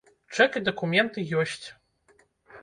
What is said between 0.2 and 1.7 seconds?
Чэк і дакументы ёсць.